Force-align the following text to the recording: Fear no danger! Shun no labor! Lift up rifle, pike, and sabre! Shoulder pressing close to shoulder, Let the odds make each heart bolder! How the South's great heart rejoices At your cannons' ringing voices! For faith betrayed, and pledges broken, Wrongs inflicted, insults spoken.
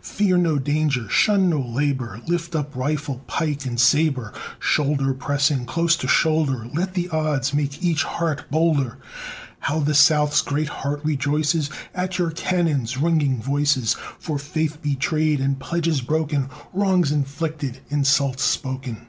Fear 0.00 0.38
no 0.38 0.58
danger! 0.58 1.06
Shun 1.10 1.50
no 1.50 1.60
labor! 1.60 2.22
Lift 2.26 2.56
up 2.56 2.74
rifle, 2.74 3.20
pike, 3.26 3.66
and 3.66 3.78
sabre! 3.78 4.32
Shoulder 4.58 5.12
pressing 5.12 5.66
close 5.66 5.96
to 5.96 6.08
shoulder, 6.08 6.66
Let 6.72 6.94
the 6.94 7.10
odds 7.10 7.52
make 7.52 7.84
each 7.84 8.02
heart 8.02 8.50
bolder! 8.50 8.96
How 9.58 9.80
the 9.80 9.92
South's 9.92 10.40
great 10.40 10.70
heart 10.70 11.04
rejoices 11.04 11.68
At 11.94 12.16
your 12.16 12.30
cannons' 12.30 12.96
ringing 12.96 13.42
voices! 13.42 13.94
For 14.18 14.38
faith 14.38 14.80
betrayed, 14.80 15.40
and 15.40 15.60
pledges 15.60 16.00
broken, 16.00 16.48
Wrongs 16.72 17.12
inflicted, 17.12 17.80
insults 17.90 18.44
spoken. 18.44 19.08